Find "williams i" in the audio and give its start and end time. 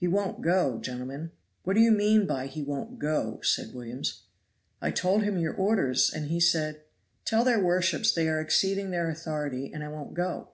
3.72-4.90